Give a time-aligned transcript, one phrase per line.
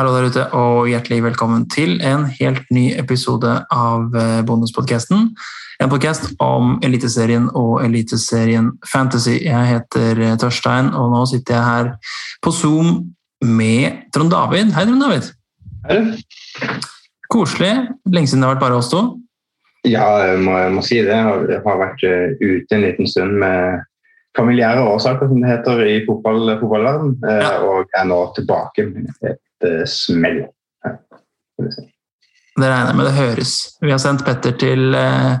[0.00, 4.46] Hallo der ute, og hjertelig velkommen til en helt ny episode av Bonuspodkasten.
[4.48, 5.26] Bonuspodcasten.
[5.76, 9.34] En podkast om Eliteserien og Eliteserien Fantasy.
[9.44, 11.90] Jeg heter eh, Tørstein, og nå sitter jeg her
[12.40, 12.88] på Zoom
[13.44, 14.72] med Trond David.
[14.72, 15.28] Hei, Trond David.
[15.90, 16.00] Hei.
[17.28, 17.74] Koselig.
[18.08, 19.04] Lenge siden det har vært bare oss to.
[19.84, 21.12] Ja, jeg må, jeg må si det.
[21.12, 23.84] Jeg har vært eh, ute en liten stund med
[24.40, 27.54] familiære årsaker, som det heter i fotball, fotballverden, ja.
[27.68, 28.88] og er nå tilbake
[29.88, 30.44] smell.
[32.60, 33.54] Det regner jeg med det høres.
[33.80, 35.38] Vi har sendt Petter til, eh,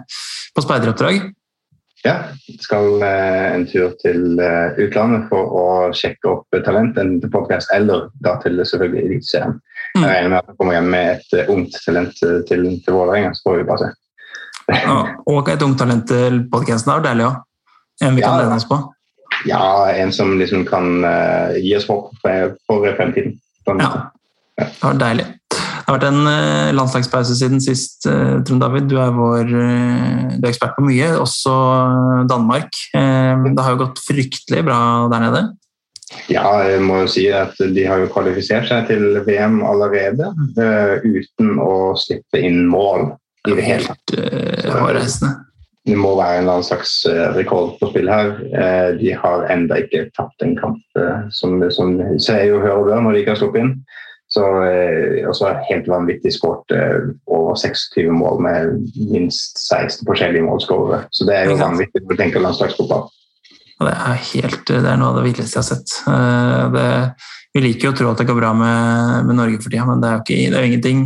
[0.54, 1.20] på speideroppdrag.
[2.04, 2.14] Ja,
[2.64, 5.64] skal eh, en tur til eh, utlandet for å
[5.96, 9.58] sjekke opp talent, til podcast, eller da til selvfølgelig Eliteserien.
[9.96, 10.04] Mm.
[10.04, 12.16] Jeg regner med at han kommer hjem med et ungt talent
[12.48, 13.92] til, til Vålerenga, så får vi bare se.
[14.70, 14.96] Ja,
[15.26, 17.44] og et ungt talent til podkasten er deilig òg.
[18.06, 18.78] En vi kan ja, lene oss på.
[19.50, 21.02] Ja, en som liksom kan
[21.58, 23.34] gi oss håp for, for fremtiden.
[23.78, 23.90] Ja,
[24.58, 25.26] det var deilig.
[25.50, 28.86] Det har vært en uh, landslagspause siden sist, uh, Trond David.
[28.90, 31.54] Du er vår uh, du er ekspert på mye, også
[32.30, 32.70] Danmark.
[32.92, 34.78] det har jo gått fryktelig bra
[35.10, 35.42] der nede?
[36.30, 40.32] Ja, jeg må jo si at de har jo kvalifisert seg til VM allerede
[41.04, 43.12] uten å slippe inn mål
[43.46, 44.16] i det hele tatt.
[44.74, 45.49] Hårreisende
[45.88, 48.34] det må være en eller annen slags eh, rekord på spill her.
[48.52, 52.90] Eh, de har ennå ikke tapt en kamp eh, som, som ser jo hører og
[52.90, 53.72] bør når de ikke har sluppet inn.
[54.30, 54.44] Så
[55.26, 56.70] også helt vanvittig skåret
[57.26, 58.76] over 26 mål med
[59.10, 61.00] minst 16 forskjellige målskårere.
[61.10, 63.08] Så det er jo vanvittig når du tenker landslagsfotball.
[63.80, 65.96] Det er, helt, det er noe av det villeste jeg har sett.
[66.76, 66.86] Det,
[67.56, 70.04] vi liker jo å tro at det går bra med, med Norge for tida, men
[70.04, 71.02] det er jo, ikke, det er jo ingenting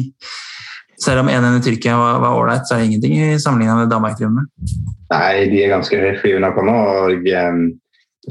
[1.02, 4.18] selv om 1-1 i Tyrkia var ålreit, så er det ingenting i sammenligning med Danmark
[4.18, 4.76] driver med.
[5.14, 6.74] Nei, de er ganske flyvende på nå.
[6.74, 7.64] og um,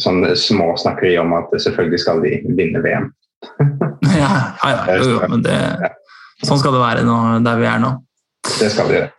[0.02, 3.11] sånn småsnakkeri om at selvfølgelig skal de vinne VM.
[4.22, 4.31] ja,
[4.63, 5.57] ja, ja, jo, jo, men det,
[6.41, 7.91] sånn skal det være nå, der vi er nå.
[8.57, 9.12] Det skal de gjøre.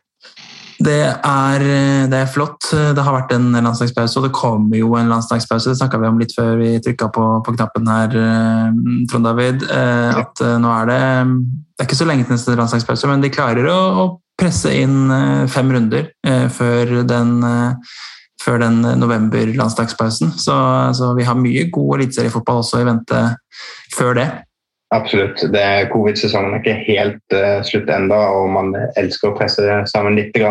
[0.84, 1.62] Det er,
[2.10, 2.66] det er, flott.
[2.70, 5.70] Det har vært en landslagspause, og det kommer jo en landslagspause.
[5.70, 8.80] Det snakka vi om litt før vi trykka på, på, knappen her, eh,
[9.10, 9.64] Trond David.
[9.64, 11.00] Eh, at eh, nå er det
[11.74, 14.04] Det er ikke så lenge til neste landslagspause, men de klarer å, å
[14.38, 15.10] presse inn
[15.50, 16.08] fem runder
[16.50, 17.32] før den,
[18.42, 20.32] før den november-landslagspausen.
[20.38, 20.54] Så,
[20.94, 23.22] så, vi har mye god eliteseriefotball også i vente
[23.94, 24.28] før det.
[24.94, 25.40] Absolutt.
[25.90, 30.30] Covid-sesongen er ikke helt uh, slutt ennå, og man elsker å presse det sammen litt
[30.36, 30.44] til.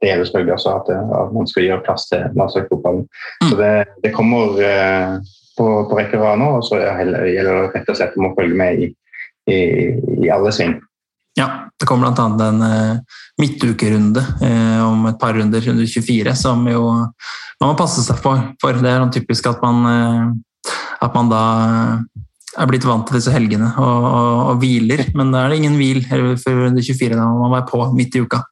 [0.00, 3.06] Det gjelder selvfølgelig også at, eh, at man skal gjøre plass til landslagsfotballen.
[3.42, 3.46] Mm.
[3.48, 3.72] Så det,
[4.04, 5.14] det kommer uh,
[5.56, 8.34] på, på rekke og rad nå, og så gjelder det rett og slett om å
[8.36, 8.90] følge med i,
[9.48, 9.58] i,
[10.26, 10.76] i alle sving.
[11.38, 12.48] Ja, det kommer bl.a.
[12.48, 16.84] en uh, midtukerunde uh, om et par runder, runde 24, som jo
[17.58, 18.42] man må passe seg for.
[18.60, 20.74] For det er sånn typisk at man, uh,
[21.06, 21.42] at man da
[22.58, 25.04] er blitt vant til disse helgene og, og, og hviler.
[25.18, 27.14] Men da er det ingen hvil før runde 24.
[27.14, 28.42] Da må man være på midt i uka.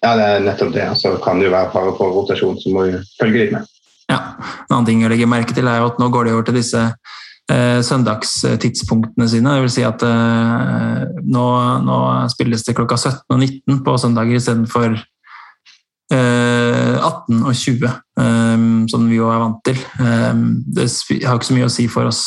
[0.00, 0.86] Ja, det er nettopp det.
[0.96, 3.68] Så kan det jo være fare for rotasjon, så må vi følge litt med.
[4.10, 4.20] Ja,
[4.66, 6.56] En annen ting å legge merke til er jo at nå går de over til
[6.56, 9.54] disse eh, søndagstidspunktene sine.
[9.54, 11.46] Det vil si at eh, nå,
[11.84, 11.98] nå,
[12.32, 14.96] spilles det klokka 17 og 19 på søndager istedenfor
[16.16, 17.86] 18 og 20,
[18.18, 19.78] eh, som vi jo er vant til.
[20.00, 20.44] Eh,
[20.74, 20.88] det
[21.24, 22.24] har ikke så mye å si for oss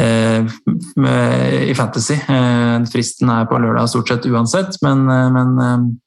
[0.00, 0.44] Eh,
[1.68, 2.14] i Fantasy.
[2.14, 5.56] Eh, fristen er på lørdag stort sett uansett, men, eh, men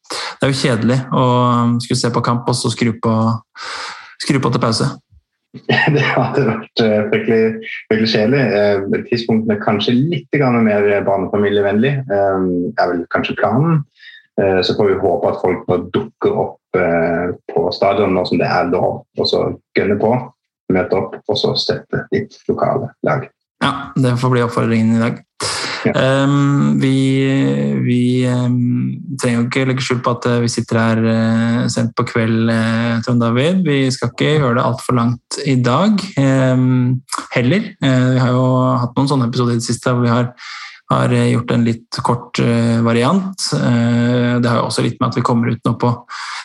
[0.09, 1.25] det er jo kjedelig å
[1.83, 3.15] skulle se på kamp og så skru på,
[4.21, 4.91] skru på til pause.
[5.95, 6.81] Det hadde vært
[7.13, 7.43] fryktelig,
[7.87, 9.05] fryktelig kjedelig.
[9.07, 13.85] Tidspunktene kanskje litt mer barnefamilievennlig, er vel kanskje planen.
[14.35, 15.63] Så får vi håpe at folk
[15.95, 16.59] dukker opp
[17.51, 19.45] på stadion nå som det er lov, og så
[19.77, 20.11] gønne på,
[20.75, 23.27] møte opp og så støtte ditt lokale lag.
[23.63, 25.21] Ja, det får bli oppfordringen i dag.
[25.85, 26.23] Ja.
[26.25, 26.95] Um, vi,
[27.85, 31.93] vi um, trenger jo ikke legge skjul på at uh, vi sitter her uh, sent
[31.97, 33.61] på kveld, uh, Trond David.
[33.67, 36.95] Vi skal ikke gjøre det altfor langt i dag um,
[37.35, 37.69] heller.
[37.77, 38.45] vi har jo
[38.81, 40.31] hatt noen sånne episoder i det siste hvor vi har
[40.89, 43.47] har eh, gjort en litt kort eh, variant.
[43.53, 45.91] Eh, det har jo også litt med at vi kommer ut nå på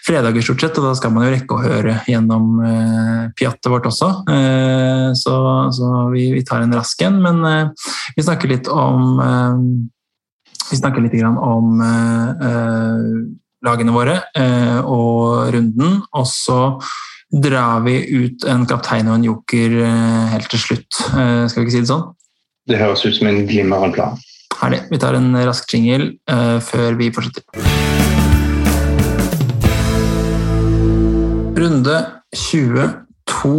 [0.06, 2.62] fredager, stort sett, og da skal man jo rekke å høre gjennom
[3.36, 4.08] pjattet vårt også.
[5.20, 5.34] Så,
[5.76, 7.42] så vi, vi, tar en rask en, men
[8.16, 9.20] vi snakker litt om
[10.70, 11.82] Vi snakker litt om
[13.60, 14.16] lagene våre
[14.88, 16.62] og runden, og så
[17.30, 19.76] drar vi ut en kaptein og en joker
[20.32, 21.02] helt til slutt.
[21.04, 22.08] Skal vi ikke si det sånn?
[22.72, 24.16] Det høres ut som en glimrende plan.
[24.60, 24.82] Herlig.
[24.90, 27.44] Vi tar en rask jingle uh, før vi fortsetter.
[31.56, 31.96] Runde
[32.36, 33.54] 22.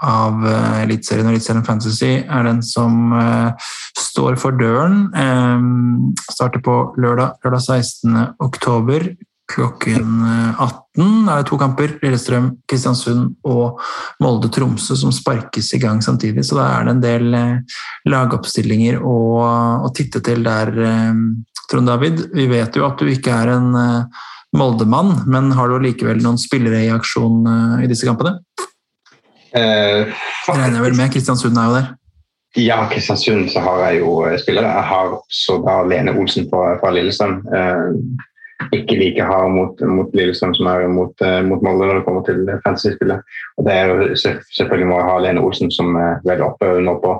[0.00, 3.52] av uh, Eliteserien og Eliteserien Fantasy er den som uh,
[4.00, 5.10] står for døren.
[5.12, 8.16] Um, starter på lørdag, lørdag 16.
[8.48, 9.10] oktober
[9.52, 10.22] klokken
[10.58, 11.26] 18.
[11.26, 11.96] Det er to kamper.
[12.02, 13.80] Lillestrøm, Kristiansund og
[14.24, 16.44] Molde-Tromsø som sparkes i gang samtidig.
[16.48, 19.16] Så da er det en del uh, lagoppstillinger å,
[19.86, 20.72] å, titte til der,
[21.70, 22.26] Trond David.
[22.34, 23.70] Vi vet jo at du ikke er en
[24.56, 27.44] Molde-mann, men har du likevel noen spillere i aksjon
[27.82, 28.38] i disse kampene?
[29.56, 30.14] Eh,
[30.48, 31.12] regner vel med.
[31.12, 31.92] Kristiansund er jo der.
[32.60, 34.68] Ja, Kristiansund så har jeg jo eh, spillere.
[34.68, 35.14] Jeg har
[35.66, 37.38] da Lene Olsen fra, fra Lillestrøm.
[37.58, 38.26] Eh,
[38.72, 42.24] ikke like hard mot, mot, Lillestrøm som er mot, eh, mot Molde når det kommer
[42.26, 43.36] til fantasy-spillet.
[43.58, 46.96] Og det er jo selvfølgelig må jeg ha Lene Olsen som er veldig oppe nå
[47.04, 47.18] på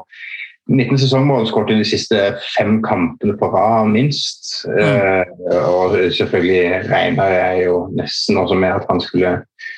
[0.67, 2.21] 19 sesongmål, skåret i de siste
[2.57, 4.65] fem kampene på rad, minst.
[4.67, 4.81] Mm.
[4.83, 9.37] Uh, og selvfølgelig regner jeg jo nesten også med at han skulle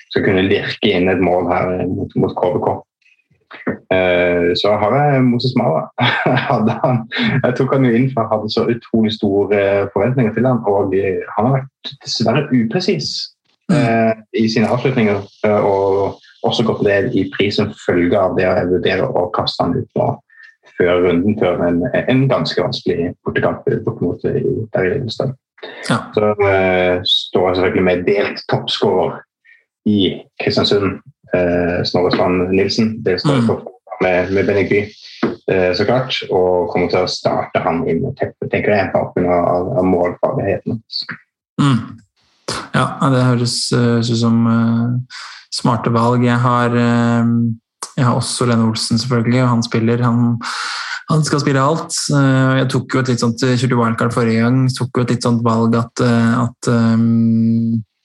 [0.09, 2.71] skal kunne lirke inn et mål her mot, mot KBK.
[3.95, 5.87] Eh, så har jeg Moses Mara.
[7.45, 9.63] jeg tok han jo inn for jeg hadde så utrolig store
[9.95, 13.11] forventninger til han, og han har vært dessverre upresis
[13.73, 15.23] eh, i sine avslutninger.
[15.49, 19.65] Eh, og også gått ned i pris som følge av det jeg vurderer å kaste
[19.65, 20.09] han ut nå
[20.79, 24.37] før runden, før en, en ganske vanskelig bortekamp bort mot der
[24.85, 25.33] i Lillestrøm.
[25.89, 25.97] Ja.
[26.15, 29.17] Så uh, står jeg selvfølgelig med delt toppskårer
[29.91, 29.99] i
[30.43, 31.01] Kristiansund.
[31.35, 33.03] Eh, Snorre Strand Nilsen.
[33.05, 33.65] Det står for
[34.01, 34.65] med, med Benny
[35.51, 36.17] eh, så klart.
[36.31, 39.89] Og kommer til å starte han inn med teppet, tenker jeg, på grunn av, av
[39.89, 40.83] målfarligheten.
[41.61, 41.81] Mm.
[42.73, 45.23] Ja, det høres uh, ut som uh,
[45.53, 46.25] smarte valg.
[46.25, 47.33] Jeg har, uh,
[47.97, 50.05] jeg har også Lene Olsen, selvfølgelig, og han spiller.
[50.07, 50.39] Han,
[51.11, 51.97] han skal spille alt.
[52.13, 54.65] Jeg tok jo et litt sånt, kjørte wildcard forrige gang.
[54.77, 56.05] tok jo et litt sånt valg at,
[56.45, 57.98] at um, Eh,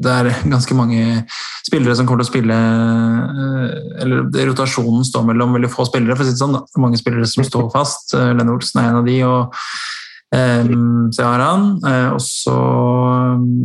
[0.00, 1.24] det er ganske mange
[1.66, 6.24] spillere som kommer til å spille eh, Eller rotasjonen står mellom veldig få spillere, for
[6.24, 6.56] å si det sånn.
[6.56, 6.82] Da.
[6.82, 8.14] Mange spillere som står fast.
[8.16, 9.18] Eh, Lene Olsen er en av de.
[9.28, 9.42] og
[10.30, 11.62] så har han.
[12.14, 12.54] Og så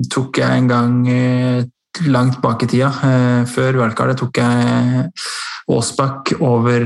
[0.09, 0.95] tok jeg en gang
[2.09, 2.89] langt bak i tida,
[3.45, 5.03] før wildcardet, tok jeg
[5.69, 6.81] Aasbakk over,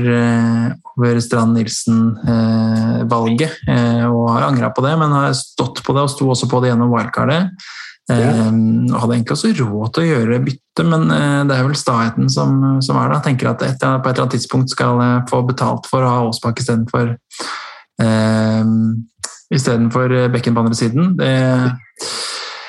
[0.92, 3.56] over Strand Nilsen-valget.
[4.04, 6.74] og har angra på det, men har stått på det og sto også på det
[6.74, 7.48] gjennom wildcardet.
[8.10, 8.30] Ja.
[8.48, 12.30] Um, hadde egentlig også råd til å gjøre bytte, men uh, det er vel staheten
[12.32, 13.20] som, som er da.
[13.24, 16.24] Tenker at etter, på et eller annet tidspunkt skal jeg få betalt for å ha
[16.26, 17.14] Aasbakk istedenfor
[18.02, 18.74] uh,
[19.50, 21.14] istedenfor bekken på andre siden.
[21.18, 21.30] Det,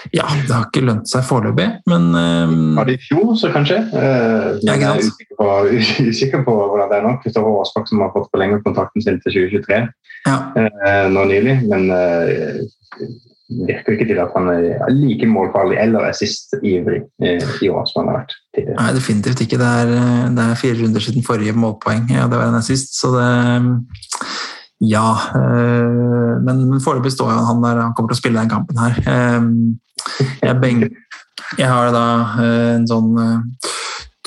[0.10, 3.78] ja, det har ikke lønt seg foreløpig, men um, Var det i fjor, så kanskje?
[3.94, 5.50] Uh, jeg er usikker på,
[6.12, 7.14] usikker på hvordan det er nå.
[7.24, 9.82] Kristoffer Aasbakk som har fått forlenget kontrakten sin til 2023
[10.28, 10.38] ja.
[10.58, 11.60] uh, nå nylig.
[11.70, 13.06] Men uh,
[13.68, 18.12] virker ikke til at han er like målfarlig eller assist-ivrig eh, i år som han
[18.12, 18.78] har vært tidligere.
[18.80, 19.60] Nei, definitivt ikke.
[19.62, 22.08] Det er, eh, det er fire runder siden forrige målpoeng.
[22.14, 23.30] Ja, det var en assist, så det
[24.82, 25.08] Ja.
[25.38, 28.98] Eh, men, men foreløpig står han der, han kommer til å spille den kampen her.
[30.42, 30.88] Jeg, beng,
[31.60, 32.06] jeg har da
[32.42, 33.12] en sånn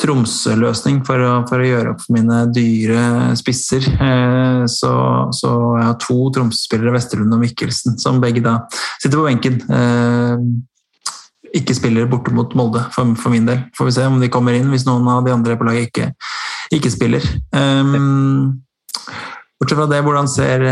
[0.05, 3.87] Tromsø-løsning for, for, å gjøre opp for mine dyre spisser.
[3.89, 4.93] Eh, så,
[5.33, 8.59] så jeg har to Tromsø-spillere, Vesterlund og Mikkelsen, som begge da
[9.01, 9.57] sitter på benken.
[9.65, 13.63] Eh, ikke spiller borte mot Molde, for, for, min del.
[13.79, 16.11] Får vi se om de kommer inn, hvis noen av de andre på laget ikke,
[16.75, 17.25] ikke spiller.
[17.55, 18.65] Um,
[19.61, 20.67] bortsett fra det, hvordan ser,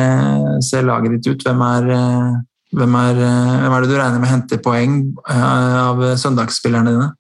[0.67, 1.47] ser, laget ditt ut?
[1.47, 1.89] Hvem er,
[2.75, 4.99] hvem er, hvem er det du regner med henter poeng
[5.31, 7.13] av søndagsspillerne dine?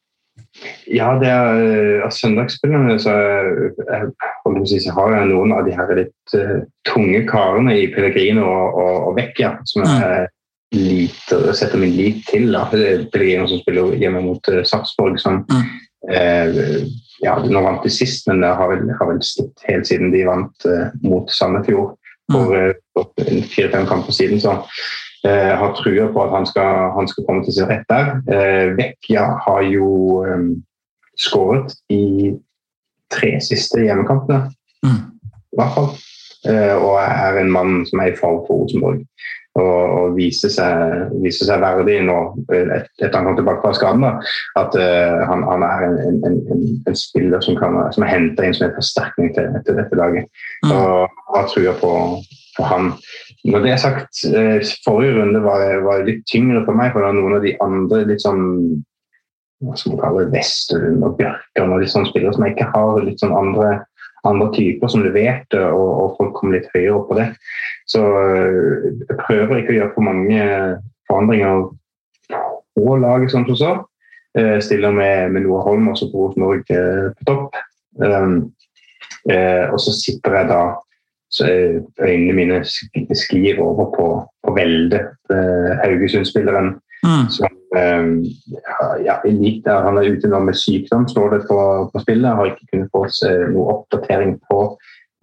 [0.90, 5.92] Ja, det er uh, søndagsspillene så, uh, si, så har jeg noen av de her
[5.99, 10.35] litt uh, tunge karene i Pellegrino og, og, og Vecchia som jeg mm.
[10.76, 12.50] liter, setter min lit til.
[12.54, 12.66] Da.
[12.73, 15.64] Pellegrino som spiller hjemme mot uh, Sarpsborg, som mm.
[17.23, 20.25] ja, Nå vant de sist, men det har vel, har vel stått helt siden de
[20.26, 20.66] vant
[21.07, 21.92] mot Sandefjord
[22.33, 22.73] for
[23.52, 24.40] fire-fem kamper siden.
[24.42, 24.57] så
[25.25, 28.14] eh, har trua på at han skal, han skal, komme til sin rett der.
[28.33, 29.88] Eh, Vecchia har jo
[30.26, 30.49] um,
[31.19, 32.33] skåret i
[33.12, 34.49] tre siste hjemmekampene,
[34.87, 35.02] mm.
[35.52, 35.93] i hvert fall.
[36.49, 39.05] Eh, og er en mann som er i fare for Rosenborg.
[39.52, 42.14] Og, og viser, seg, viser, seg, verdig nå,
[42.49, 44.07] etter han kom tilbake fra skaden,
[44.57, 48.47] at uh, han, han, er en, en, en, en spiller som, kan, som er henta
[48.49, 50.31] inn som en forsterkning til, til dette laget.
[50.64, 50.73] Mm.
[50.73, 51.93] Og har trua på,
[52.57, 52.95] på han.
[53.42, 57.38] Når det er sagt, eh, forrige runde var, var litt tyngre for meg, for noen
[57.38, 58.44] av de andre litt sånn
[59.62, 62.70] hva skal man kalle det, Westerlund og Bjørkan og litt sånne spillere som jeg ikke
[62.72, 63.68] har litt sånn andre,
[64.26, 67.28] andre typer som leverte, og, og, folk kom litt høyere opp på det.
[67.90, 70.49] Så eh, jeg prøver ikke å gjøre for mange
[71.11, 71.66] forandringer
[72.78, 73.75] på laget, som så.
[74.38, 76.78] Jeg stiller med, med Noah Holm også på Norge,
[77.18, 77.58] på topp.
[78.00, 78.54] Um,
[79.28, 80.62] eh, og så sitter jeg da
[81.40, 82.64] øynene mine
[83.14, 84.06] sklir over på,
[84.44, 86.74] på Velde, eh, Haugesund-spilleren.
[87.04, 87.28] Mm.
[87.30, 88.02] som eh,
[89.04, 89.14] ja,
[89.86, 92.28] Han er ute nå med sykdom, står det på, på spillet.
[92.28, 93.06] Jeg har ikke kunnet få
[93.50, 94.60] noe oppdatering på,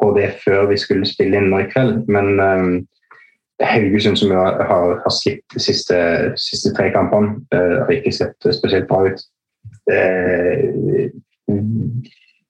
[0.02, 2.04] på, det før vi skulle spille inn nå i kveld.
[2.12, 2.74] Men um,
[3.64, 6.00] Haugesund, som har, har, har slitt de siste,
[6.36, 9.24] siste tre kampene, uh, har ikke sett spesielt bra ut.
[9.88, 11.08] Uh,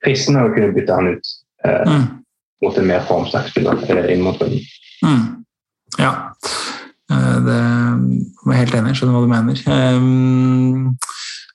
[0.01, 1.35] fristende å kunne bytte han ut.
[1.67, 2.07] Uh, mm
[2.63, 4.63] mot en mer formsterkspiller inn mot Røden.
[5.05, 5.21] Mm.
[5.99, 6.11] Ja,
[7.11, 8.95] eh, det er helt enig.
[8.97, 9.63] Skjønner hva du mener.
[9.65, 10.97] Um,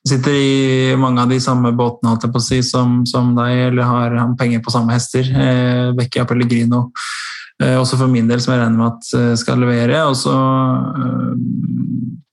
[0.09, 3.71] sitter i mange av de samme båtene holdt jeg på å si, som, som deg,
[3.71, 5.29] eller har penger på samme hester.
[5.29, 6.89] Eh, Vecchia Pellegrino.
[7.63, 10.03] Eh, også for min del, som jeg regner med at skal levere.
[10.11, 10.35] Og så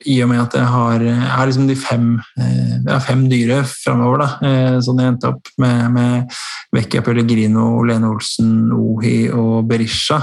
[0.10, 2.08] i og med at jeg har, jeg har liksom de fem,
[2.40, 4.52] eh, jeg fem dyre framover, da.
[4.84, 6.36] Sånn jeg endte opp med, med
[6.76, 10.22] Vecchia Pellegrino, Lene Olsen, Ohi og Berisha.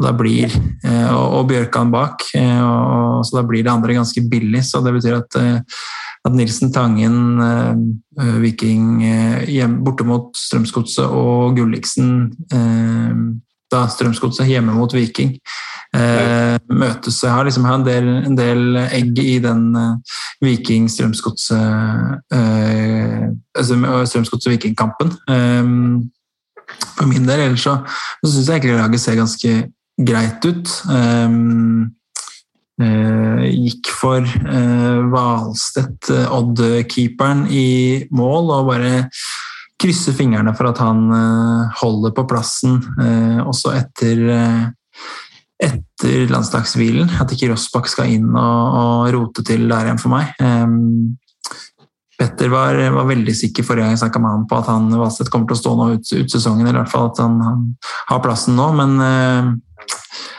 [0.00, 0.54] Og, da blir,
[1.12, 2.22] og, og Bjørkan bak.
[2.32, 4.62] Og, så da blir det andre ganske billig.
[4.64, 5.36] Så det betyr at,
[6.24, 7.36] at Nilsen Tangen,
[8.40, 9.02] Viking
[9.84, 12.30] borte mot Strømsgodset og Gulliksen
[13.70, 15.36] da Strømsgodset hjemme mot Viking.
[15.90, 22.30] Eh, møtes Jeg har liksom en del, en del egg i den eh, Viking Strømsgodset
[22.30, 23.26] eh,
[23.58, 25.10] Strømsgodset Vikingkampen.
[25.26, 25.74] Eh,
[26.94, 27.46] for min del.
[27.48, 27.80] Ellers så,
[28.22, 29.56] så syns jeg egentlig laget ser ganske
[30.10, 30.76] greit ut.
[30.94, 31.38] Eh,
[32.80, 34.24] uh, gikk for
[35.10, 38.94] Hvalstedt, Odd-keeperen, i mål og bare
[39.80, 44.64] krysser fingrene for at han eh, holder på plassen eh, også etter, eh,
[45.60, 47.10] etter landslagshvilen.
[47.20, 50.32] At ikke Rossbakk skal inn og, og, rote til der igjen for meg.
[52.20, 55.30] Petter var, var, veldig sikker forrige gang jeg snakka med ham på at han Valstedt
[55.32, 57.62] kommer til å stå nå ut, ut, sesongen, eller i hvert fall at han, han
[58.10, 58.66] har plassen nå.
[58.76, 58.98] Men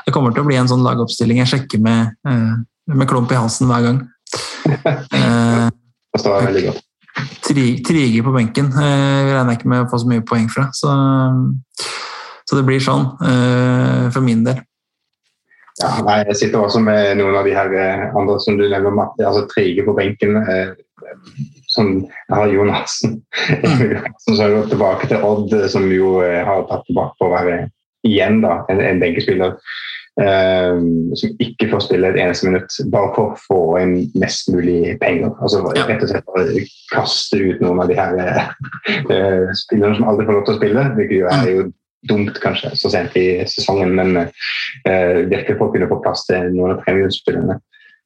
[0.06, 3.70] det kommer til å bli en sånn lagoppstilling jeg sjekker med, med klump i halsen
[3.72, 4.00] hver gang.
[6.22, 6.88] det var veldig godt.
[7.52, 10.70] Triger på benken Jeg regner ikke med å få så mye poeng fra.
[10.76, 10.92] Så,
[12.48, 14.62] så det blir sånn eh, for min del.
[15.82, 18.94] Ja, nei, jeg sitter også med noen av de her eh, andre som du nevner,
[18.96, 19.26] Matti.
[19.28, 20.40] altså Trige på benken.
[21.72, 23.22] Som jeg har Jonassen.
[24.26, 27.64] som har gått tilbake til Odd, som jo har tatt tilbake på å være
[28.08, 29.58] igjen da, en, en benkespiller.
[30.20, 34.98] Um, som ikke får spille et eneste minutt, bare for å få inn mest mulig
[35.00, 35.32] penger.
[35.40, 35.86] Altså ja.
[35.88, 40.38] rett og slett bare kaste ut noen av de her uh, spillerne som aldri får
[40.38, 40.84] lov til å spille.
[40.98, 41.64] Hvilket jo er jo
[42.10, 46.52] dumt kanskje så sent i sesongen, men uh, virkelig for å kunne få plass til
[46.56, 47.60] noen av premiumspillerne.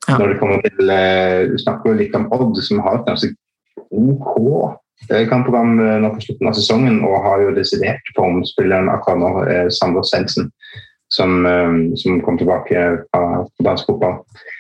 [0.05, 0.17] Ja.
[0.19, 3.31] Når det kommer til uh, Du snakker jo litt om Odd, som har et ganske
[3.95, 4.35] OK
[5.29, 9.31] kampprogram nå på slutten av sesongen, og har jo desidert formspilleren akkurat nå,
[9.75, 10.47] Sander Svendsen
[11.07, 14.51] som, eh, som kom tilbake fra dansk fotball eh,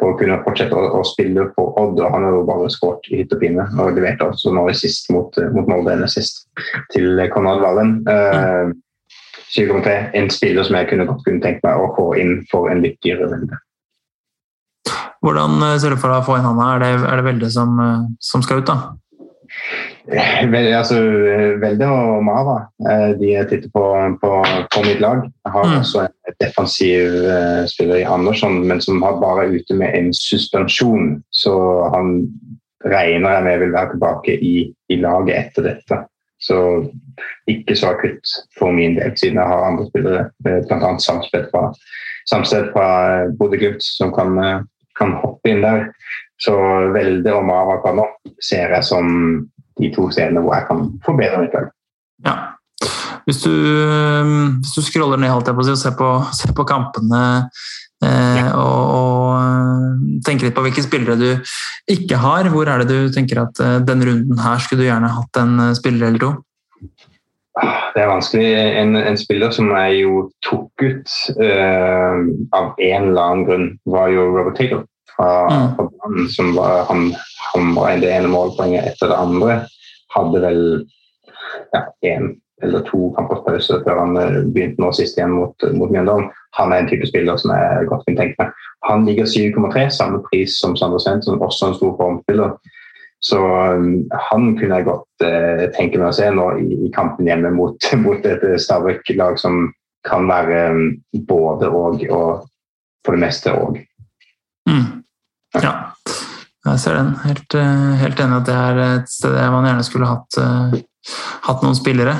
[0.00, 2.00] for å kunne fortsette å, å, spille på Odd.
[2.00, 5.10] og Han har jo bare skåret i hytt og pine og leverte også nå sist
[5.12, 6.46] mot, eh, mot Molde sist
[6.94, 7.98] til Konrad Wallen.
[8.08, 8.72] Uh,
[9.52, 9.96] 7,3.
[10.16, 12.96] En spiller som jeg kunne godt kunne tenkt meg å få inn for en litt
[13.04, 13.60] dyrere runde.
[15.24, 16.60] Hvordan ser du for deg å få inn han?
[16.64, 17.80] Er det, er det Velde som,
[18.22, 18.94] som skal ut, da?
[20.52, 20.96] Vel, altså,
[21.60, 22.56] Velde og Mava
[22.88, 23.84] eh, de jeg titter på,
[24.22, 24.30] på,
[24.72, 25.24] på mitt lag.
[25.26, 25.74] Jeg har mm.
[25.80, 27.18] også en defensiv
[27.68, 31.18] spiller i Andersson, men som har bare ute med en suspensjon.
[31.30, 31.54] Så
[31.94, 32.22] han
[32.86, 34.54] regner jeg med vil være tilbake i,
[34.88, 36.00] i laget etter dette.
[36.40, 36.58] Så
[37.50, 40.92] ikke så akutt for min del, siden jeg har andre spillere, eh, bl.a.
[41.02, 41.72] Samsted fra,
[42.30, 42.88] Samsted fra
[43.38, 44.36] Bodø-Glimt, som kan,
[44.98, 45.88] kan, hoppe inn der.
[46.38, 46.54] Så
[46.94, 48.06] Velde og Mava kan nå
[48.44, 49.08] ser jeg som
[49.78, 51.68] de to stedene hvor jeg kan forbedre mitt lag.
[52.26, 52.36] Ja.
[53.28, 56.64] Hvis du, hvis du scroller ned holdt jeg på å og ser på, ser på
[56.68, 57.20] kampene
[58.04, 61.52] eh, og, og, eh, tenker litt på hvilke spillere du
[61.92, 65.12] ikke har, hvor er det du tenker at eh, denne runden her skulle du gjerne
[65.12, 66.32] hatt en eh, spiller eller to?
[67.58, 68.48] Det er vanskelig.
[68.80, 72.20] En, en, spiller som jeg jo tok ut uh,
[72.54, 74.84] av en eller annen grunn, var jo Robert Taylor
[75.18, 75.70] fra, mm.
[75.76, 77.10] fra som var, han
[77.52, 79.56] hamra inn det ene målpoenget etter det andre.
[80.14, 80.62] Hadde vel
[81.74, 85.92] ja, én eller to kampers pause før han eh, begynte nå sist igjen mot, mot
[85.94, 86.30] Mjøndalen.
[86.58, 88.64] Han er en type spiller som jeg godt kunne tenke meg.
[88.88, 92.56] Han ligger 7,3, samme pris som Sander Svendsen, også en stor formspiller.
[93.22, 97.26] Så um, han kunne jeg godt uh, tenke meg å se nå i, i kampen
[97.26, 99.68] hjemme mot, mot et Stabæk-lag som
[100.06, 100.84] kan være um,
[101.26, 102.46] både og, og
[103.06, 103.80] for det meste òg.
[104.70, 105.02] Mm.
[105.62, 105.72] Ja.
[106.68, 107.14] Jeg ser den.
[107.24, 110.80] Helt, eh, helt enig at det er et sted man gjerne skulle hatt, eh,
[111.46, 112.14] hatt noen spillere.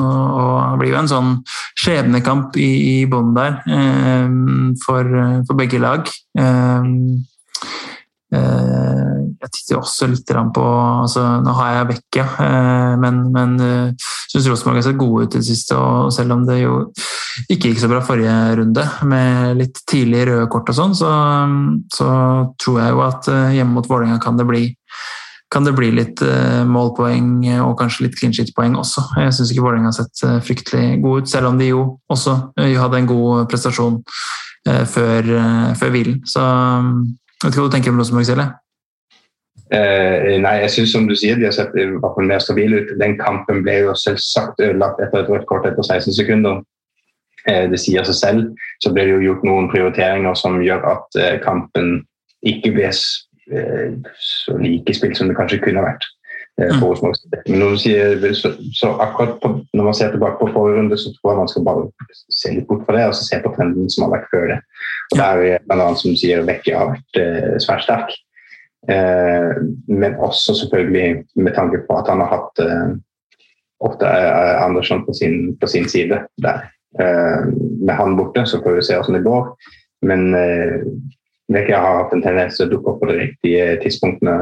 [0.00, 1.32] Og det blir jo en sånn
[1.76, 2.70] skjebnekamp i,
[3.02, 3.58] i bånn der
[4.86, 5.10] for,
[5.44, 6.08] for, begge lag.
[9.40, 12.26] Jeg titter også litt på altså, Nå har jeg Vecchia,
[13.00, 13.54] men, men
[14.28, 15.76] syns Rosenborg har sett gode ut i det siste.
[15.76, 16.74] og Selv om det jo
[17.48, 21.10] ikke gikk så bra forrige runde, med litt tidlig røde kort og sånn, så,
[21.94, 22.10] så,
[22.60, 24.68] tror jeg jo at hjemme mot Vålerenga kan det bli
[25.50, 26.20] kan det bli litt
[26.70, 29.02] målpoeng og kanskje litt clean shit-poeng også.
[29.18, 31.80] Jeg syns ikke Vålerenga har sett fryktelig god ut, selv om de jo
[32.12, 33.98] også hadde en god prestasjon
[34.92, 35.32] før,
[35.80, 36.20] før hvilen.
[36.28, 38.46] Så jeg vet ikke hva du tenker om Rosenborg, Silje?
[39.70, 42.92] Nei, jeg syns som du sier, de har sett i hvert fall mer stabile ut.
[42.98, 46.62] Den kampen ble jo selvsagt ødelagt etter et rødt kort etter 16 sekunder.
[47.46, 48.48] det sier seg selv.
[48.82, 52.00] Så ble det jo gjort noen prioriteringer som gjør at kampen
[52.42, 52.90] ikke ble
[53.52, 56.06] Eh, så like spilt som det kanskje kunne vært.
[56.60, 57.14] Eh, mm.
[57.48, 61.10] Men når, sier, så, så akkurat på, når man ser tilbake på forrige runde, så
[61.16, 61.88] tror jeg man skal bare
[62.30, 64.58] se litt bort fra det og se på trenden som har vært før det.
[65.10, 68.14] Og Der er annen som du sier, Vekke har vært eh, svært sterk.
[68.88, 72.92] Eh, men også selvfølgelig med tanke på at han har hatt eh,
[73.84, 76.68] ofte eh, Andersson på sin, på sin side der.
[77.86, 79.44] med han borte så får vi se hvordan det går.
[80.02, 80.22] Men
[81.54, 84.32] Vekka har hatt en tendens til å dukke opp på de riktige tidspunktene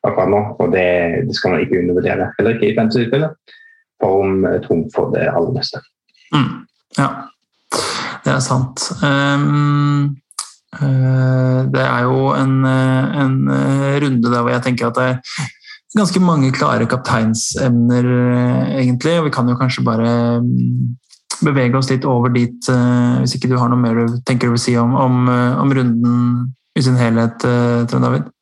[0.00, 0.40] akkurat nå.
[0.56, 0.86] Og det,
[1.28, 2.30] det skal man ikke undervurdere.
[2.38, 3.52] Heller ikke i fantasyspillet.
[4.00, 5.82] For om Trond får det aller meste.
[6.32, 6.64] Mm,
[6.96, 7.10] ja,
[8.24, 8.88] det er sant.
[9.04, 10.16] Um,
[10.80, 13.36] det er jo en, en,
[14.02, 15.46] runde der hvor jeg tenker at det er
[15.96, 18.08] ganske mange klare kapteinsemner,
[18.76, 19.18] egentlig.
[19.18, 20.12] Og vi kan jo kanskje bare
[21.40, 22.70] bevege oss litt over dit,
[23.20, 26.22] hvis ikke du har noe mer du tenker du vil si om, om, om runden
[26.76, 27.40] i sin helhet,
[27.88, 28.32] Trond David?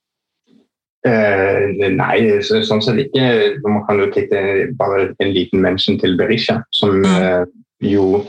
[1.04, 3.24] nei, så, sånn sett ikke.
[3.66, 7.52] Man kan jo titte bare en liten mention til Berisha, som mm.
[7.84, 8.24] jo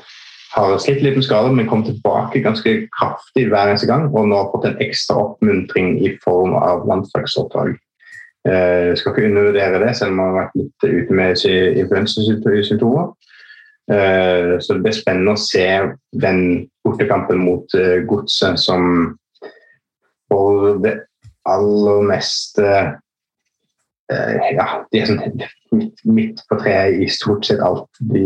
[0.55, 4.07] har slitt litt med skader, men kom tilbake ganske kraftig hver eneste gang.
[4.13, 7.75] Og nå har fått en ekstra oppmuntring i form av landslagsoppdrag.
[8.45, 11.45] Eh, skal ikke undervurdere det, selv om han har vært litt ute med
[11.83, 13.11] influensasymptomer.
[13.91, 15.67] Eh, så det blir spennende å se
[16.17, 16.39] den
[16.85, 19.17] bortekampen mot eh, Godset som
[20.31, 20.95] for det
[21.45, 22.65] aller meste
[24.09, 25.21] eh, Ja, de er sånn
[25.75, 27.87] midt, midt på treet i stort sett alt.
[28.11, 28.23] De,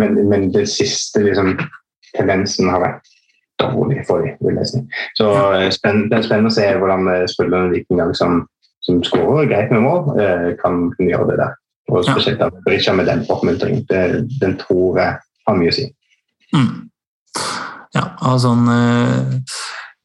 [0.00, 1.54] men, men den siste liksom,
[2.16, 3.10] tendensen har vært
[3.62, 4.82] dårlig for dem, vil jeg si.
[5.18, 5.30] Så
[5.74, 8.40] spenn, det er spennende å se hvordan spillerne Vikinger liksom,
[8.84, 10.10] som skårer greit med mål,
[10.62, 11.54] kan, kan gjøre det der.
[11.92, 12.48] Og spesielt ja.
[12.64, 13.84] Berisha med den oppmuntringen.
[14.40, 15.86] Den tror jeg har mye å si.
[16.54, 16.88] Mm.
[17.94, 19.34] Ja, altså, eh,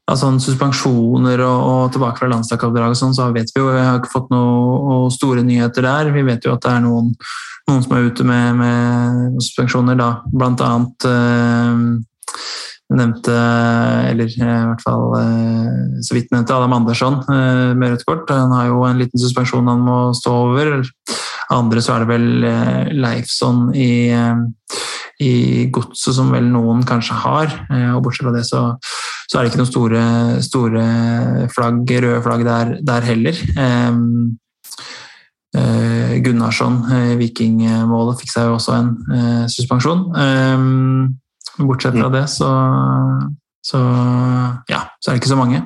[0.10, 4.00] av sånn suspensjoner og, og tilbake fra landslagsoppdrag sånn, så vet vi jo Vi har
[4.00, 6.14] ikke fått noen store nyheter der.
[6.16, 7.12] Vi vet jo at det er noen,
[7.70, 10.10] noen som er ute med, med suspensjoner, da.
[10.34, 11.84] Blant annet eh,
[13.00, 13.36] nevnte,
[14.10, 18.34] eller i hvert fall eh, så vidt nevnte Adam Andersson eh, med rødt kort.
[18.34, 20.80] Han har jo en liten suspensjon han må stå over
[21.54, 24.42] andre så er det vel eh, Leifson i, eh,
[25.20, 27.52] i godset som vel noen kanskje har.
[27.70, 28.62] Eh, og Bortsett fra det så,
[29.28, 30.04] så er det ikke noen store,
[30.46, 30.84] store
[31.54, 33.42] flagg, røde flagg der, der heller.
[33.60, 34.38] Um,
[35.58, 40.08] uh, Gunnarsson, uh, vikingmålet, fikk seg jo også en uh, suspensjon.
[40.16, 41.18] Um,
[41.60, 42.54] bortsett fra det så,
[43.66, 43.84] så,
[44.72, 45.66] ja, så er det ikke så mange.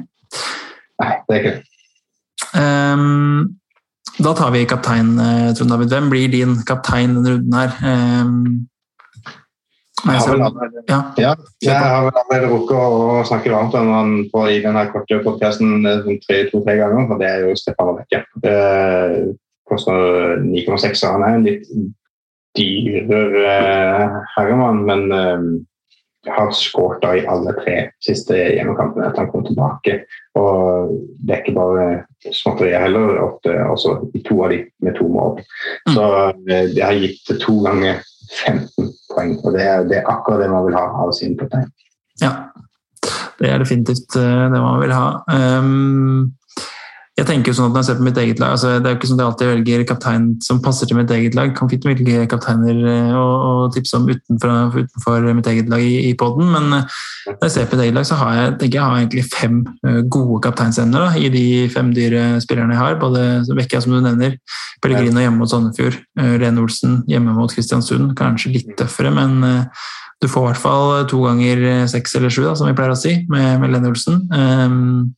[1.03, 1.69] Nei, det er ikke det.
[2.53, 3.53] Um,
[4.21, 5.89] da tar vi kaptein, eh, Trond David.
[5.89, 7.71] Hvem blir din kaptein denne runden her?
[10.03, 10.99] Jeg har, allerede, ja.
[11.17, 15.21] Ja, jeg har vel allerede rukket å snakke varmt om han på, i denne korte
[15.23, 16.19] podkasten eh, sånn
[16.51, 18.23] to-tre ganger, for det er jo Stefan Vekke.
[18.43, 18.57] Det
[19.69, 21.69] koster 9,6, han er en litt
[22.57, 25.47] dyrere eh, herremann, men eh,
[26.35, 30.01] har skåret i alle tre siste hjemmekampene at han kom tilbake.
[30.39, 30.91] Og
[31.23, 31.87] det er ikke bare
[32.31, 35.39] småtterier heller, ofte også i to av de med to mål.
[35.87, 35.95] Mm.
[35.95, 36.09] Så
[36.47, 38.82] det har gitt to ganger 15
[39.15, 41.69] poeng, og det er, det er akkurat det man vil ha av sin protein.
[42.21, 42.31] Ja,
[43.39, 45.07] det er definitivt eh, det man vil ha.
[45.31, 46.33] Um,
[47.13, 48.95] jeg tenker jo sånn at når jeg ser på mitt eget lag, altså Det er
[48.95, 51.51] jo ikke sånn at jeg alltid velger kaptein som passer til mitt eget lag.
[51.53, 56.07] Kan fint velge kapteiner eh, og, og tipse om utenfor, utenfor, mitt eget lag i,
[56.09, 56.97] i poden, men eh,
[57.29, 59.61] når jeg ser på mitt eget lag, så har jeg, tenker jeg har egentlig fem
[59.85, 61.45] eh, gode kapteinsemner i de
[61.75, 62.97] fem dyre spillerne jeg har.
[63.03, 63.27] Både
[63.61, 64.39] Vekka, som du nevner,
[64.81, 68.15] Pellegrino hjemme mot Sandefjord, Lene Olsen hjemme mot Kristiansund.
[68.17, 69.37] Kanskje litt tøffere, men
[70.23, 73.17] du får i hvert fall to ganger seks eller sju, som vi pleier å si,
[73.31, 74.21] med, med Lene Olsen.
[74.31, 75.11] Um,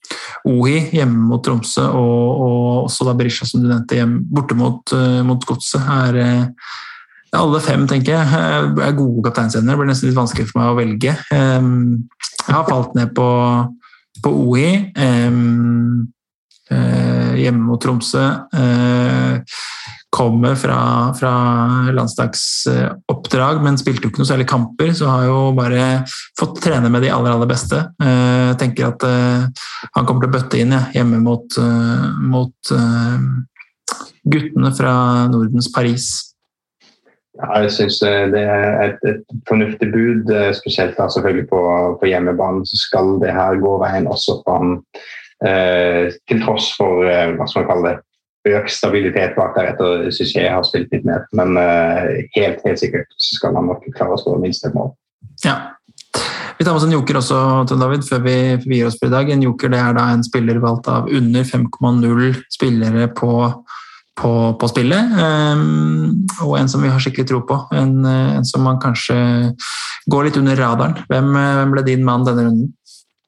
[0.50, 4.96] Ohi hjemme mot Tromsø og, og også da Berisha, som du nevnte, hjem, borte mot,
[5.28, 6.50] mot Godset, er
[7.36, 8.26] alle fem tenker jeg,
[8.82, 9.74] er gode kapteinsevner.
[9.74, 11.16] Det blir nesten litt vanskelig for meg å velge.
[11.32, 13.30] Jeg har falt ned på,
[14.24, 14.70] på OI.
[17.36, 18.24] Hjemme mot Tromsø
[20.16, 20.78] kommer fra,
[21.20, 21.32] fra
[21.96, 25.88] landslagsoppdrag, men spilte jo ikke noe særlig kamper, så har jo bare
[26.40, 27.82] fått trene med de aller, aller beste.
[28.00, 29.66] Jeg eh, tenker at eh,
[29.98, 32.72] han kommer til å bøtte inn hjemme mot, eh, mot
[34.26, 34.96] guttene fra
[35.34, 36.08] Nordens Paris.
[37.36, 41.60] Ja, jeg syns det er et, et, fornuftig bud, spesielt da selvfølgelig på,
[42.00, 42.64] på hjemmebane.
[42.64, 44.78] Så skal det her gå veien også for han,
[45.44, 47.98] eh, til tross for eh, hva skal man kalle det,
[48.46, 51.26] økt stabilitet bak der etter jeg har spilt litt mer.
[51.38, 52.06] Men uh,
[52.38, 54.94] helt, helt sikkert skal han nok klare å skåre minst et mål.
[55.46, 55.58] Ja.
[56.58, 58.36] Vi tar med oss en joker også, til David, før vi,
[58.78, 59.32] gir oss for i dag.
[59.32, 63.32] En joker det er da en spiller valgt av under 5,0 spillere på,
[64.22, 64.32] på,
[64.62, 65.18] på spillet.
[65.20, 67.60] Um, og en som vi har skikkelig tro på.
[67.76, 69.18] En, en, som man kanskje
[70.12, 70.96] går litt under radaren.
[71.12, 72.72] Hvem, hvem ble din mann denne runden?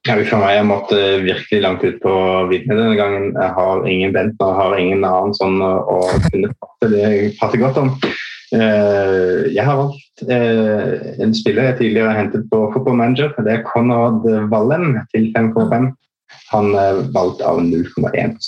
[0.07, 2.13] Ja, for meg, Jeg måtte virkelig langt ut på
[2.47, 3.33] vidden denne gangen.
[3.35, 7.59] Jeg har ingen Bent og har ingen annen sånn å kunne prate, det jeg prater
[7.59, 7.91] godt om.
[8.55, 13.35] Eh, jeg har valgt eh, en spiller jeg tidligere har hentet på Football Manager.
[13.43, 15.91] Det er Konrad Wallen til 5,5.
[16.55, 18.39] Han er valgt av 0,1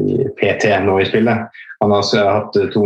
[0.00, 1.60] i PT nå i spillet.
[1.84, 2.84] Han har hatt to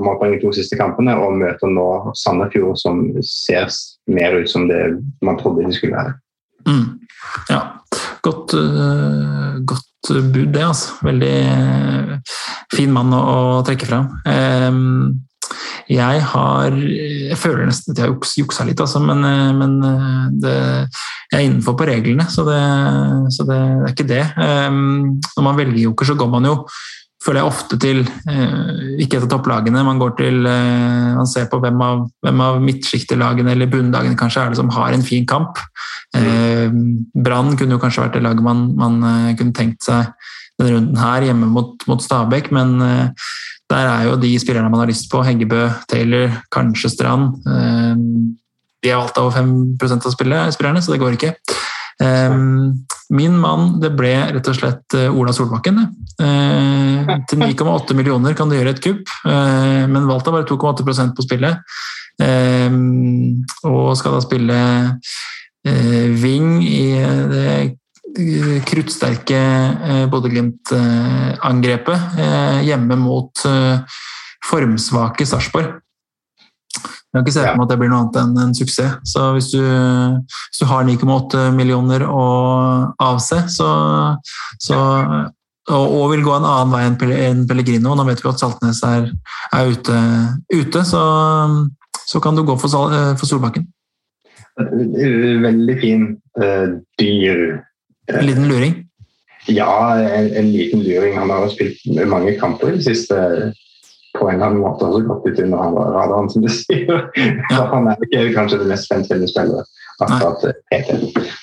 [0.00, 3.68] målpoeng i to siste kampene og møter nå Sandefjord, som ser
[4.08, 4.86] mer ut som det
[5.20, 6.16] man trodde de skulle være.
[6.66, 6.86] Mm.
[7.50, 7.60] Ja,
[8.24, 10.64] godt, uh, godt bud, det.
[10.64, 10.96] altså.
[11.06, 12.34] Veldig uh,
[12.74, 13.22] fin mann å,
[13.58, 14.10] å trekke fram.
[14.26, 15.22] Um,
[15.86, 19.76] jeg har Jeg føler nesten at jeg har juksa litt, altså, men, uh, men
[20.42, 20.56] det,
[21.30, 22.60] jeg er innenfor på reglene, så det,
[23.36, 24.24] så det, det er ikke det.
[24.36, 26.60] Um, når man velger joker, så går man jo
[27.26, 31.60] føler jeg ofte til eh, Ikke etter topplagene, man går til eh, Man ser på
[31.62, 35.60] hvem av, hvem av midtsjiktelagene eller bunnlagene kanskje er det som har en fin kamp.
[36.16, 36.70] Eh,
[37.26, 38.98] Brann kunne jo kanskje vært det laget man, man
[39.38, 40.12] kunne tenkt seg
[40.56, 44.88] denne runden her, hjemme mot, mot Stabæk, men der er jo de spillerne man har
[44.88, 45.20] lyst på.
[45.26, 47.42] Heggebø, Taylor, kanskje Strand.
[47.44, 51.34] De er valgt over 5% av spillerne, så det går ikke.
[53.08, 55.78] Min mann det ble rett og slett Ola Solbakken.
[56.16, 61.22] Eh, til 9,8 millioner kan du gjøre et kupp, eh, men valgte bare 2,8% på
[61.26, 61.54] spillet.
[62.22, 62.70] Eh,
[63.68, 64.60] og skal da spille
[65.66, 66.94] wing i
[67.26, 67.76] det
[68.68, 69.40] kruttsterke
[70.12, 71.98] Bodø-Glimt-angrepet
[72.62, 73.34] hjemme mot
[74.46, 75.74] formsvake Sarpsborg.
[76.76, 78.98] Jeg kan ikke se for meg at det blir noe annet enn en suksess.
[79.08, 82.26] Så hvis du, hvis du har 9,8 millioner å
[83.02, 83.70] avse, så,
[84.60, 84.80] så
[85.72, 86.82] og, vil gå en annen vei
[87.26, 87.94] enn Pellegrino.
[87.96, 89.08] Nå vet vi at Saltnes er,
[89.56, 90.02] er ute,
[90.52, 91.02] ute så,
[92.04, 92.70] så, kan du gå for,
[93.18, 93.66] for Solbakken.
[94.56, 96.08] Veldig fin
[96.40, 97.46] uh, dyr.
[98.12, 98.76] En liten luring?
[99.50, 101.18] Ja, en, en, liten luring.
[101.18, 103.18] Han har spilt mange kamper i det siste
[104.18, 107.08] på en eller annen måte også gått litt under radaren, som du sier.
[107.50, 107.66] Ja.
[107.72, 110.98] han er ikke kanskje det mest spennende spillet akkurat PT.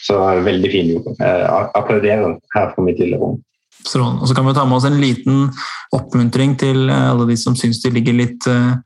[0.05, 1.07] Så veldig fin jobb.
[1.21, 3.39] Uh, applauderer her på mitt lille rom.
[3.83, 4.21] Strålende.
[4.21, 5.47] Og så kan vi ta med oss en liten
[5.93, 8.77] oppmuntring til eh, alle de som syns de ligger litt, eh,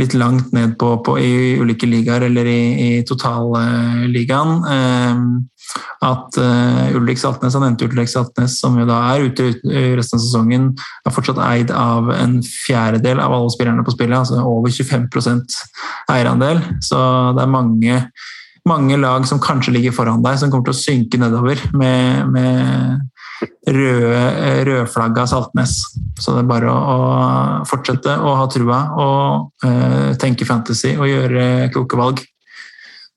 [0.00, 4.54] litt langt ned på, på, i ulike ligaer eller i, i totalligaen.
[6.04, 10.18] At uh, Ulrik Saltnes, han nevnte Ulrik Saltnes, som jo da er ute i resten
[10.18, 10.70] av sesongen,
[11.04, 15.60] er fortsatt eid av en fjerdedel av alle spillerne på spillet, altså over 25%
[16.14, 16.62] eierandel.
[16.84, 16.98] Så
[17.36, 18.02] det er mange
[18.68, 23.48] mange lag som kanskje ligger foran deg, som kommer til å synke nedover med, med
[23.66, 25.76] røde, eh, rødflagga Saltnes.
[26.18, 31.08] Så det er bare å, å fortsette å ha trua og uh, tenke fantasy og
[31.10, 32.24] gjøre kloke valg.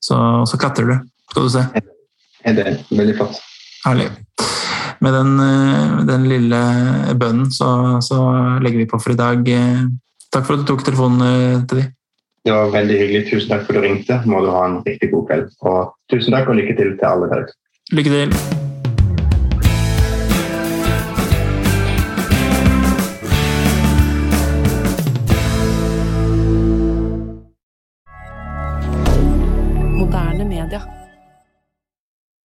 [0.02, 0.18] Så,
[0.50, 0.96] så klatrer du,
[1.34, 1.66] skal du se.
[2.46, 3.40] Det er veldig flott.
[3.86, 4.10] Herlig.
[5.02, 6.62] Med den, eh, den lille
[7.18, 8.20] bønnen så, så,
[8.62, 9.46] legger vi på for i dag.
[10.32, 11.88] Takk for at du tok telefonen til de.
[12.46, 13.28] Det var veldig hyggelig.
[13.30, 14.22] Tusen takk for at du ringte.
[14.26, 15.54] Må du ha en riktig god kveld.
[15.62, 17.58] Og tusen takk og lykke til til alle der ute.
[17.92, 18.70] Lykke til.